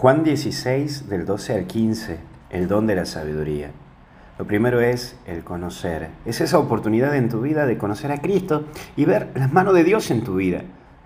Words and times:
Juan 0.00 0.24
16, 0.24 1.10
del 1.10 1.26
12 1.26 1.52
al 1.56 1.66
15, 1.66 2.18
el 2.48 2.68
don 2.68 2.86
de 2.86 2.94
la 2.94 3.04
sabiduría. 3.04 3.70
Lo 4.38 4.46
primero 4.46 4.80
es 4.80 5.14
el 5.26 5.44
conocer. 5.44 6.08
Es 6.24 6.40
esa 6.40 6.58
oportunidad 6.58 7.14
en 7.14 7.28
tu 7.28 7.42
vida 7.42 7.66
de 7.66 7.76
conocer 7.76 8.10
a 8.10 8.22
Cristo 8.22 8.64
y 8.96 9.04
ver 9.04 9.28
las 9.34 9.52
manos 9.52 9.74
de 9.74 9.84
Dios 9.84 10.10
en 10.10 10.24
tu 10.24 10.36
vida. 10.36 10.62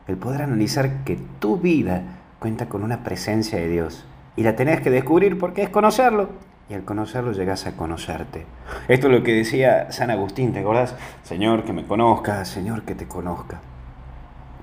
El 0.06 0.16
poder 0.16 0.42
analizar 0.42 1.02
que 1.02 1.18
tu 1.40 1.58
vida 1.58 2.02
cuenta 2.38 2.68
con 2.68 2.84
una 2.84 3.02
presencia 3.02 3.58
de 3.58 3.68
Dios. 3.68 4.06
Y 4.36 4.44
la 4.44 4.54
tenés 4.54 4.80
que 4.80 4.90
descubrir 4.90 5.40
porque 5.40 5.64
es 5.64 5.70
conocerlo. 5.70 6.28
Y 6.68 6.74
al 6.74 6.84
conocerlo 6.84 7.32
llegas 7.32 7.66
a 7.66 7.72
conocerte. 7.72 8.46
Esto 8.86 9.08
es 9.08 9.12
lo 9.12 9.24
que 9.24 9.32
decía 9.32 9.90
San 9.90 10.12
Agustín, 10.12 10.52
¿te 10.52 10.60
acordás? 10.60 10.94
Señor, 11.24 11.64
que 11.64 11.72
me 11.72 11.84
conozca, 11.84 12.44
Señor, 12.44 12.84
que 12.84 12.94
te 12.94 13.08
conozca. 13.08 13.58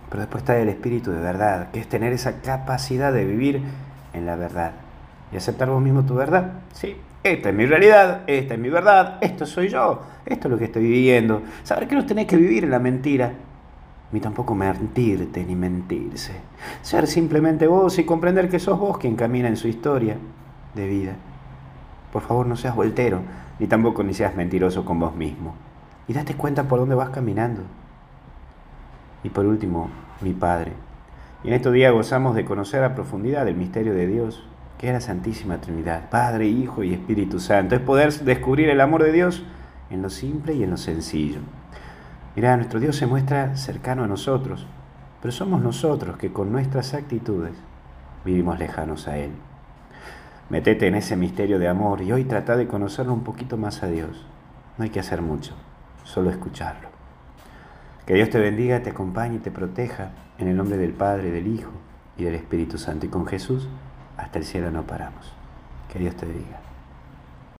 Pero 0.09 0.21
después 0.21 0.43
está 0.43 0.57
el 0.57 0.69
espíritu 0.69 1.11
de 1.11 1.19
verdad, 1.19 1.69
que 1.71 1.81
es 1.81 1.89
tener 1.89 2.13
esa 2.13 2.39
capacidad 2.41 3.11
de 3.11 3.25
vivir 3.25 3.61
en 4.13 4.25
la 4.25 4.35
verdad 4.35 4.73
y 5.31 5.37
aceptar 5.37 5.69
vos 5.69 5.81
mismo 5.81 6.03
tu 6.03 6.15
verdad. 6.15 6.51
Sí, 6.73 6.95
esta 7.23 7.49
es 7.49 7.55
mi 7.55 7.65
realidad, 7.65 8.21
esta 8.27 8.53
es 8.53 8.59
mi 8.59 8.69
verdad, 8.69 9.17
esto 9.21 9.45
soy 9.45 9.69
yo, 9.69 10.01
esto 10.25 10.47
es 10.47 10.51
lo 10.51 10.57
que 10.57 10.65
estoy 10.65 10.83
viviendo. 10.83 11.41
Saber 11.63 11.87
que 11.87 11.95
no 11.95 12.05
tenés 12.05 12.27
que 12.27 12.37
vivir 12.37 12.63
en 12.65 12.71
la 12.71 12.79
mentira, 12.79 13.31
ni 14.11 14.19
tampoco 14.19 14.53
mentirte 14.55 15.45
ni 15.45 15.55
mentirse. 15.55 16.33
Ser 16.81 17.07
simplemente 17.07 17.67
vos 17.67 17.97
y 17.97 18.03
comprender 18.03 18.49
que 18.49 18.59
sos 18.59 18.77
vos 18.77 18.97
quien 18.97 19.15
camina 19.15 19.47
en 19.47 19.55
su 19.55 19.67
historia 19.67 20.17
de 20.75 20.87
vida. 20.87 21.13
Por 22.11 22.21
favor, 22.23 22.45
no 22.45 22.57
seas 22.57 22.75
voltero, 22.75 23.21
ni 23.59 23.67
tampoco 23.67 24.03
ni 24.03 24.13
seas 24.13 24.35
mentiroso 24.35 24.83
con 24.83 24.99
vos 24.99 25.15
mismo. 25.15 25.55
Y 26.07 26.13
date 26.13 26.35
cuenta 26.35 26.63
por 26.63 26.79
dónde 26.79 26.95
vas 26.95 27.09
caminando. 27.09 27.61
Y 29.23 29.29
por 29.29 29.45
último, 29.45 29.89
mi 30.19 30.33
Padre. 30.33 30.73
Y 31.43 31.47
en 31.47 31.53
estos 31.55 31.73
días 31.73 31.91
gozamos 31.91 32.35
de 32.35 32.45
conocer 32.45 32.83
a 32.83 32.93
profundidad 32.93 33.47
el 33.47 33.55
misterio 33.55 33.93
de 33.93 34.05
Dios, 34.05 34.43
que 34.77 34.87
es 34.87 34.93
la 34.93 35.01
Santísima 35.01 35.59
Trinidad, 35.59 36.09
Padre, 36.09 36.47
Hijo 36.47 36.83
y 36.83 36.93
Espíritu 36.93 37.39
Santo. 37.39 37.75
Es 37.75 37.81
poder 37.81 38.13
descubrir 38.13 38.69
el 38.69 38.79
amor 38.79 39.03
de 39.03 39.11
Dios 39.11 39.43
en 39.89 40.01
lo 40.01 40.09
simple 40.09 40.53
y 40.53 40.63
en 40.63 40.69
lo 40.69 40.77
sencillo. 40.77 41.39
Mirá, 42.35 42.55
nuestro 42.57 42.79
Dios 42.79 42.95
se 42.95 43.07
muestra 43.07 43.55
cercano 43.57 44.03
a 44.03 44.07
nosotros, 44.07 44.67
pero 45.21 45.31
somos 45.31 45.61
nosotros 45.61 46.17
que 46.17 46.31
con 46.31 46.51
nuestras 46.51 46.93
actitudes 46.93 47.53
vivimos 48.23 48.59
lejanos 48.59 49.07
a 49.07 49.17
Él. 49.17 49.31
Metete 50.49 50.87
en 50.87 50.95
ese 50.95 51.15
misterio 51.15 51.59
de 51.59 51.67
amor 51.67 52.01
y 52.01 52.11
hoy 52.11 52.25
trata 52.25 52.55
de 52.55 52.67
conocerlo 52.67 53.13
un 53.13 53.23
poquito 53.23 53.57
más 53.57 53.83
a 53.83 53.87
Dios. 53.87 54.25
No 54.77 54.83
hay 54.83 54.89
que 54.89 54.99
hacer 54.99 55.21
mucho, 55.21 55.53
solo 56.03 56.29
escucharlo. 56.29 56.90
Que 58.05 58.15
Dios 58.15 58.29
te 58.29 58.39
bendiga, 58.39 58.81
te 58.81 58.89
acompañe 58.89 59.35
y 59.35 59.39
te 59.39 59.51
proteja 59.51 60.11
en 60.37 60.47
el 60.47 60.57
nombre 60.57 60.77
del 60.77 60.93
Padre, 60.93 61.31
del 61.31 61.47
Hijo 61.47 61.71
y 62.17 62.23
del 62.23 62.35
Espíritu 62.35 62.77
Santo. 62.77 63.05
Y 63.05 63.09
con 63.09 63.27
Jesús 63.27 63.67
hasta 64.17 64.39
el 64.39 64.45
cielo 64.45 64.71
no 64.71 64.83
paramos. 64.83 65.33
Que 65.91 65.99
Dios 65.99 66.15
te 66.15 66.25
bendiga. 66.25 66.70